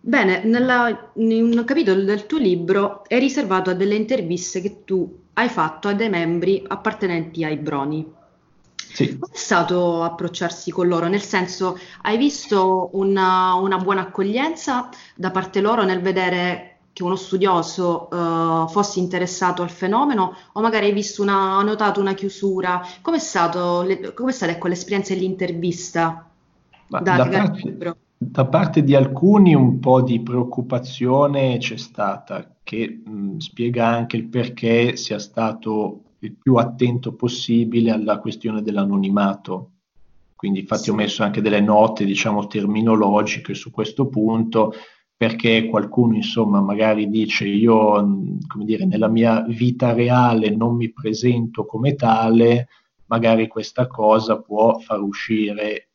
Bene, 0.00 0.44
nella, 0.44 1.12
in 1.16 1.32
un 1.32 1.64
capitolo 1.64 2.04
del 2.04 2.26
tuo 2.26 2.38
libro 2.38 3.04
è 3.08 3.18
riservato 3.18 3.70
a 3.70 3.74
delle 3.74 3.96
interviste 3.96 4.60
che 4.60 4.84
tu 4.84 5.24
hai 5.32 5.48
fatto 5.48 5.88
a 5.88 5.94
dei 5.94 6.08
membri 6.08 6.62
appartenenti 6.66 7.44
ai 7.44 7.56
Broni. 7.56 8.14
Sì. 8.76 9.18
Come 9.18 9.32
è 9.32 9.36
stato 9.36 10.04
approcciarsi 10.04 10.70
con 10.70 10.86
loro? 10.86 11.08
Nel 11.08 11.22
senso, 11.22 11.76
hai 12.02 12.16
visto 12.16 12.90
una, 12.92 13.54
una 13.54 13.78
buona 13.78 14.02
accoglienza 14.02 14.88
da 15.16 15.30
parte 15.32 15.60
loro 15.60 15.82
nel 15.82 16.00
vedere 16.00 16.75
che 16.96 17.02
uno 17.02 17.16
studioso 17.16 18.08
uh, 18.10 18.66
fosse 18.68 19.00
interessato 19.00 19.60
al 19.60 19.68
fenomeno 19.68 20.34
o 20.54 20.62
magari 20.62 20.86
hai 20.86 20.94
visto 20.94 21.20
una, 21.20 21.60
notato 21.60 22.00
una 22.00 22.14
chiusura? 22.14 22.80
Come 23.02 23.18
è, 23.18 23.20
stato, 23.20 23.82
le, 23.82 24.14
come 24.14 24.30
è 24.30 24.32
stata 24.32 24.52
ecco, 24.52 24.66
l'esperienza 24.66 25.12
dell'intervista 25.12 26.26
da, 26.86 27.00
da 27.00 27.28
parte, 27.28 27.96
da 28.16 28.46
parte 28.46 28.82
di 28.82 28.94
alcuni 28.94 29.54
un 29.54 29.78
po' 29.78 30.00
di 30.00 30.22
preoccupazione 30.22 31.58
c'è 31.58 31.76
stata, 31.76 32.56
che 32.62 33.02
mh, 33.04 33.36
spiega 33.40 33.86
anche 33.86 34.16
il 34.16 34.28
perché 34.28 34.96
sia 34.96 35.18
stato 35.18 36.00
il 36.20 36.32
più 36.32 36.54
attento 36.54 37.12
possibile 37.12 37.90
alla 37.90 38.20
questione 38.20 38.62
dell'anonimato. 38.62 39.72
Quindi 40.34 40.60
infatti 40.60 40.84
sì. 40.84 40.90
ho 40.90 40.94
messo 40.94 41.22
anche 41.22 41.42
delle 41.42 41.60
note, 41.60 42.06
diciamo, 42.06 42.46
terminologiche 42.46 43.52
su 43.52 43.70
questo 43.70 44.06
punto, 44.06 44.72
perché 45.16 45.66
qualcuno, 45.66 46.14
insomma, 46.14 46.60
magari 46.60 47.08
dice 47.08 47.46
io, 47.46 47.94
come 48.46 48.64
dire, 48.64 48.84
nella 48.84 49.08
mia 49.08 49.42
vita 49.48 49.92
reale 49.92 50.50
non 50.50 50.76
mi 50.76 50.92
presento 50.92 51.64
come 51.64 51.94
tale, 51.94 52.68
magari 53.06 53.48
questa 53.48 53.86
cosa 53.86 54.40
può 54.40 54.78
far 54.78 55.00
uscire 55.00 55.88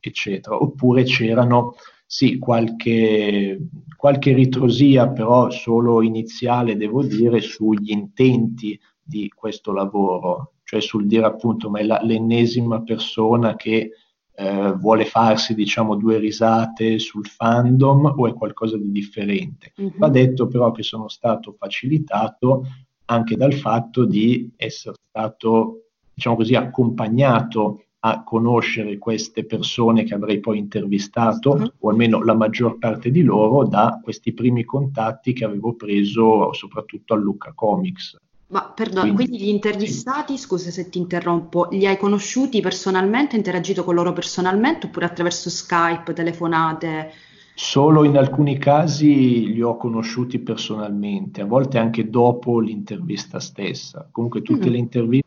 eccetera. 0.00 0.56
Oppure 0.56 1.04
c'erano 1.04 1.74
sì, 2.04 2.38
qualche, 2.38 3.58
qualche 3.96 4.32
ritrosia, 4.32 5.08
però 5.08 5.50
solo 5.50 6.02
iniziale, 6.02 6.76
devo 6.76 7.02
dire, 7.02 7.40
sugli 7.40 7.90
intenti 7.90 8.78
di 9.02 9.30
questo 9.34 9.72
lavoro, 9.72 10.52
cioè 10.64 10.80
sul 10.80 11.06
dire 11.06 11.24
appunto, 11.24 11.70
ma 11.70 11.80
è 11.80 11.82
la, 11.82 12.00
l'ennesima 12.02 12.82
persona 12.82 13.56
che 13.56 13.90
eh, 14.38 14.72
vuole 14.72 15.06
farsi, 15.06 15.54
diciamo, 15.54 15.96
due 15.96 16.18
risate 16.18 16.98
sul 16.98 17.26
fandom 17.26 18.14
o 18.16 18.26
è 18.26 18.34
qualcosa 18.34 18.76
di 18.76 18.90
differente. 18.90 19.72
Mm-hmm. 19.80 19.98
Va 19.98 20.08
detto 20.10 20.46
però 20.46 20.70
che 20.72 20.82
sono 20.82 21.08
stato 21.08 21.56
facilitato 21.58 22.66
anche 23.06 23.36
dal 23.36 23.54
fatto 23.54 24.04
di 24.04 24.52
essere 24.56 24.96
stato, 25.08 25.86
diciamo 26.12 26.36
così, 26.36 26.54
accompagnato 26.54 27.80
a 28.00 28.22
conoscere 28.22 28.98
queste 28.98 29.44
persone 29.46 30.04
che 30.04 30.14
avrei 30.14 30.38
poi 30.38 30.58
intervistato, 30.58 31.52
uh-huh. 31.52 31.72
o 31.80 31.90
almeno 31.90 32.22
la 32.22 32.34
maggior 32.34 32.78
parte 32.78 33.10
di 33.10 33.22
loro, 33.22 33.66
da 33.66 34.00
questi 34.02 34.32
primi 34.32 34.64
contatti 34.64 35.32
che 35.32 35.44
avevo 35.44 35.74
preso 35.74 36.52
soprattutto 36.52 37.14
a 37.14 37.16
Lucca 37.16 37.52
Comics. 37.54 38.16
Ma 38.48 38.62
perdono, 38.62 39.12
quindi, 39.12 39.26
quindi, 39.26 39.44
gli 39.44 39.48
intervistati, 39.48 40.36
sì. 40.36 40.44
scusa 40.44 40.70
se 40.70 40.88
ti 40.88 40.98
interrompo, 40.98 41.66
li 41.70 41.86
hai 41.86 41.96
conosciuti 41.96 42.60
personalmente, 42.60 43.32
hai 43.32 43.38
interagito 43.38 43.82
con 43.82 43.94
loro 43.96 44.12
personalmente 44.12 44.86
oppure 44.86 45.06
attraverso 45.06 45.50
Skype, 45.50 46.12
telefonate? 46.12 47.10
Solo 47.54 48.04
in 48.04 48.16
alcuni 48.16 48.58
casi 48.58 49.52
li 49.52 49.62
ho 49.62 49.76
conosciuti 49.76 50.38
personalmente, 50.38 51.40
a 51.40 51.46
volte 51.46 51.78
anche 51.78 52.08
dopo 52.08 52.60
l'intervista 52.60 53.40
stessa. 53.40 54.06
Comunque 54.12 54.42
tutte 54.42 54.68
mm. 54.68 54.72
le 54.72 54.78
interviste 54.78 55.24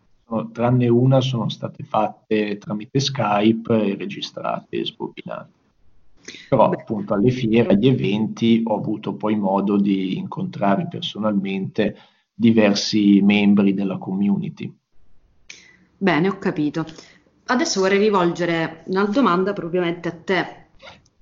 tranne 0.54 0.88
una 0.88 1.22
sono 1.22 1.50
state 1.50 1.84
fatte 1.84 2.58
tramite 2.58 3.00
Skype 3.00 3.84
e 3.84 3.96
registrate 3.96 4.78
e 4.78 4.86
sbobinate. 4.86 5.58
Però 6.48 6.70
Beh. 6.70 6.76
appunto 6.78 7.16
alle 7.16 7.32
fiere, 7.32 7.74
agli 7.74 7.88
eventi 7.88 8.62
ho 8.64 8.76
avuto 8.76 9.14
poi 9.16 9.36
modo 9.36 9.78
di 9.78 10.18
incontrare 10.18 10.88
personalmente 10.88 11.98
diversi 12.40 13.20
membri 13.22 13.74
della 13.74 13.98
community. 13.98 14.74
Bene, 15.98 16.30
ho 16.30 16.38
capito. 16.38 16.86
Adesso 17.48 17.82
vorrei 17.82 18.00
rivolgere 18.00 18.84
una 18.86 19.04
domanda 19.04 19.52
propriamente 19.52 20.08
a 20.08 20.14
te. 20.14 20.56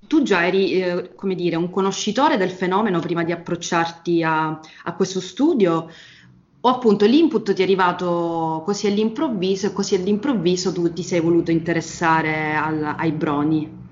Tu 0.06 0.22
già 0.22 0.46
eri, 0.46 0.80
eh, 0.80 1.14
come 1.16 1.34
dire, 1.34 1.56
un 1.56 1.70
conoscitore 1.70 2.36
del 2.36 2.50
fenomeno 2.50 3.00
prima 3.00 3.24
di 3.24 3.32
approcciarti 3.32 4.22
a, 4.22 4.60
a 4.84 4.94
questo 4.94 5.20
studio 5.20 5.90
o 6.60 6.68
appunto 6.68 7.04
l'input 7.04 7.52
ti 7.52 7.62
è 7.62 7.64
arrivato 7.64 8.62
così 8.64 8.86
all'improvviso 8.86 9.66
e 9.66 9.72
così 9.72 9.96
all'improvviso 9.96 10.72
tu 10.72 10.92
ti 10.92 11.02
sei 11.02 11.18
voluto 11.18 11.50
interessare 11.50 12.54
al, 12.54 12.94
ai 12.96 13.10
broni? 13.10 13.87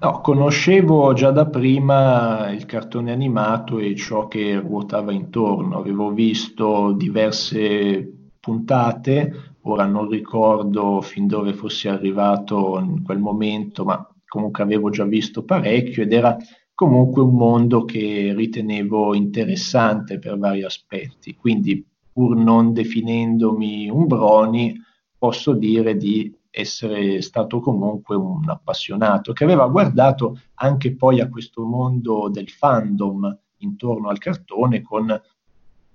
No, 0.00 0.20
conoscevo 0.20 1.12
già 1.12 1.32
da 1.32 1.46
prima 1.48 2.50
il 2.52 2.66
cartone 2.66 3.10
animato 3.10 3.80
e 3.80 3.96
ciò 3.96 4.28
che 4.28 4.60
ruotava 4.60 5.10
intorno. 5.12 5.76
Avevo 5.76 6.12
visto 6.12 6.92
diverse 6.92 8.30
puntate, 8.38 9.56
ora 9.62 9.86
non 9.86 10.08
ricordo 10.08 11.00
fin 11.00 11.26
dove 11.26 11.52
fossi 11.52 11.88
arrivato 11.88 12.78
in 12.78 13.02
quel 13.02 13.18
momento, 13.18 13.84
ma 13.84 14.08
comunque 14.24 14.62
avevo 14.62 14.88
già 14.90 15.04
visto 15.04 15.42
parecchio 15.42 16.04
ed 16.04 16.12
era 16.12 16.36
comunque 16.74 17.22
un 17.22 17.34
mondo 17.34 17.84
che 17.84 18.32
ritenevo 18.36 19.14
interessante 19.16 20.20
per 20.20 20.38
vari 20.38 20.62
aspetti. 20.62 21.34
Quindi, 21.34 21.84
pur 22.12 22.36
non 22.36 22.72
definendomi 22.72 23.90
un 23.90 24.06
Brony, 24.06 24.76
posso 25.18 25.54
dire 25.54 25.96
di 25.96 26.32
essere 26.50 27.20
stato 27.22 27.60
comunque 27.60 28.16
un 28.16 28.48
appassionato 28.48 29.32
che 29.32 29.44
aveva 29.44 29.68
guardato 29.68 30.40
anche 30.54 30.94
poi 30.94 31.20
a 31.20 31.28
questo 31.28 31.64
mondo 31.64 32.28
del 32.30 32.48
fandom 32.48 33.38
intorno 33.58 34.08
al 34.08 34.18
cartone 34.18 34.82
con 34.82 35.02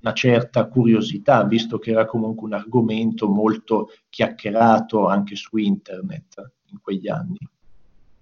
una 0.04 0.14
certa 0.14 0.68
curiosità, 0.68 1.44
visto 1.46 1.80
che 1.80 1.92
era 1.92 2.06
comunque 2.06 2.48
un 2.48 2.54
argomento 2.54 3.30
molto 3.30 3.90
chiacchierato 4.10 5.08
anche 5.08 5.36
su 5.36 5.58
internet 5.58 6.52
in 6.72 6.82
quegli 6.82 7.08
anni. 7.08 7.38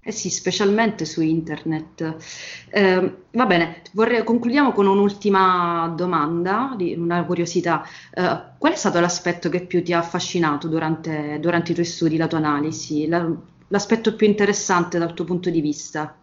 Eh 0.03 0.11
sì, 0.11 0.31
specialmente 0.31 1.05
su 1.05 1.21
internet. 1.21 2.15
Eh, 2.71 3.15
va 3.31 3.45
bene, 3.45 3.83
vorrei, 3.91 4.23
concludiamo 4.23 4.71
con 4.71 4.87
un'ultima 4.87 5.93
domanda, 5.95 6.75
una 6.97 7.23
curiosità. 7.23 7.83
Eh, 8.11 8.41
qual 8.57 8.73
è 8.73 8.75
stato 8.75 8.99
l'aspetto 8.99 9.49
che 9.49 9.61
più 9.61 9.83
ti 9.83 9.93
ha 9.93 9.99
affascinato 9.99 10.67
durante, 10.67 11.37
durante 11.39 11.71
i 11.71 11.75
tuoi 11.75 11.85
studi, 11.85 12.17
la 12.17 12.25
tua 12.25 12.39
analisi? 12.39 13.07
La, 13.07 13.31
l'aspetto 13.67 14.15
più 14.15 14.25
interessante 14.25 14.97
dal 14.97 15.13
tuo 15.13 15.25
punto 15.25 15.51
di 15.51 15.61
vista 15.61 16.15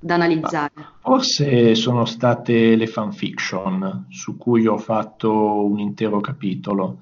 da 0.00 0.14
analizzare? 0.14 0.72
Forse 1.00 1.74
sono 1.74 2.06
state 2.06 2.76
le 2.76 2.86
fanfiction 2.86 4.06
su 4.08 4.38
cui 4.38 4.66
ho 4.66 4.78
fatto 4.78 5.66
un 5.66 5.80
intero 5.80 6.20
capitolo, 6.20 6.98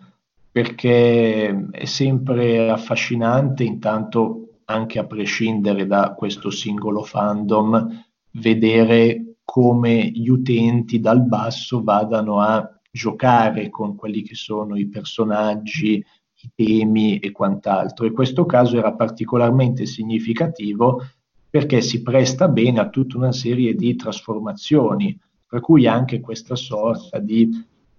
perché 0.51 1.69
è 1.71 1.85
sempre 1.85 2.69
affascinante 2.69 3.63
intanto 3.63 4.46
anche 4.67 4.99
a 4.99 5.07
prescindere 5.07 5.87
da 5.87 6.15
questo 6.15 6.51
singolo 6.51 7.03
fandom, 7.03 8.05
vedere 8.33 9.37
come 9.45 10.11
gli 10.11 10.29
utenti 10.29 11.01
dal 11.01 11.23
basso 11.23 11.83
vadano 11.83 12.41
a 12.41 12.69
giocare 12.91 13.71
con 13.71 13.95
quelli 13.95 14.23
che 14.23 14.35
sono 14.35 14.77
i 14.77 14.89
personaggi, 14.89 16.05
i 16.41 16.51
temi 16.55 17.19
e 17.19 17.31
quant'altro. 17.31 18.07
E 18.07 18.13
questo 18.13 18.45
caso 18.45 18.77
era 18.77 18.93
particolarmente 18.93 19.87
significativo 19.87 21.03
perché 21.49 21.81
si 21.81 22.03
presta 22.03 22.49
bene 22.49 22.81
a 22.81 22.89
tutta 22.89 23.17
una 23.17 23.33
serie 23.33 23.75
di 23.75 23.95
trasformazioni, 23.95 25.19
per 25.47 25.61
cui 25.61 25.87
anche 25.87 26.21
questa 26.21 26.57
sorta 26.57 27.19
di 27.19 27.49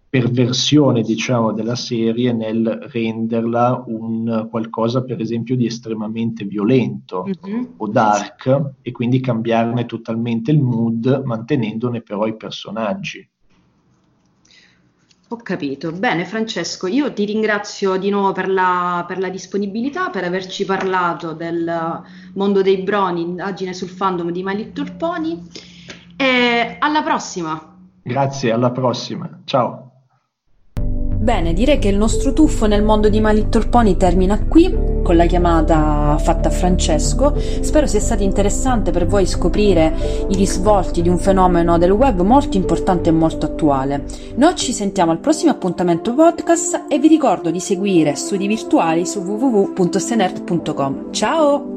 perversione, 0.09 1.01
diciamo, 1.01 1.51
della 1.51 1.75
serie 1.75 2.31
nel 2.31 2.65
renderla 2.91 3.83
un 3.87 4.47
qualcosa, 4.49 5.03
per 5.03 5.19
esempio, 5.19 5.55
di 5.55 5.65
estremamente 5.65 6.45
violento 6.45 7.25
mm-hmm. 7.25 7.63
o 7.77 7.87
dark 7.87 8.71
e 8.81 8.91
quindi 8.91 9.19
cambiarne 9.19 9.85
totalmente 9.85 10.51
il 10.51 10.61
mood, 10.61 11.23
mantenendone 11.25 12.01
però 12.01 12.25
i 12.25 12.35
personaggi. 12.35 13.27
Ho 15.29 15.35
capito. 15.35 15.91
Bene, 15.91 16.23
Francesco, 16.23 16.87
io 16.87 17.11
ti 17.11 17.25
ringrazio 17.25 17.97
di 17.97 18.09
nuovo 18.09 18.31
per 18.31 18.47
la, 18.47 19.03
per 19.05 19.19
la, 19.19 19.27
disponibilità, 19.27 20.09
per 20.09 20.23
averci 20.23 20.63
parlato 20.63 21.33
del 21.33 22.01
mondo 22.33 22.61
dei 22.61 22.77
broni, 22.77 23.23
indagine 23.23 23.73
sul 23.73 23.89
fandom 23.89 24.31
di 24.31 24.41
My 24.41 24.55
Little 24.55 24.93
Pony. 24.93 25.43
E 26.15 26.77
alla 26.79 27.03
prossima! 27.03 27.75
Grazie, 28.01 28.51
alla 28.53 28.71
prossima. 28.71 29.41
Ciao. 29.43 29.86
Bene, 31.27 31.51
direi 31.51 31.77
che 31.77 31.89
il 31.89 31.97
nostro 31.97 32.31
tuffo 32.31 32.67
nel 32.67 32.83
mondo 32.83 33.09
di 33.09 33.19
My 33.19 33.33
Little 33.33 33.67
Pony 33.67 33.97
termina 33.97 34.39
qui 34.47 34.73
con 35.03 35.17
la 35.17 35.25
chiamata 35.25 36.17
fatta 36.19 36.47
a 36.47 36.51
Francesco. 36.51 37.35
Spero 37.59 37.85
sia 37.85 37.99
stato 37.99 38.23
interessante 38.23 38.91
per 38.91 39.07
voi 39.07 39.25
scoprire 39.25 39.93
i 40.29 40.35
risvolti 40.35 41.01
di 41.01 41.09
un 41.09 41.17
fenomeno 41.17 41.77
del 41.77 41.91
web 41.91 42.21
molto 42.21 42.55
importante 42.55 43.09
e 43.09 43.11
molto 43.11 43.45
attuale. 43.45 44.05
Noi 44.35 44.55
ci 44.55 44.71
sentiamo 44.71 45.11
al 45.11 45.19
prossimo 45.19 45.51
appuntamento 45.51 46.13
podcast 46.13 46.85
e 46.87 46.97
vi 46.97 47.09
ricordo 47.09 47.51
di 47.51 47.59
seguire 47.59 48.15
studi 48.15 48.47
virtuali 48.47 49.05
su 49.05 49.19
www.senert.com. 49.19 51.11
Ciao! 51.11 51.76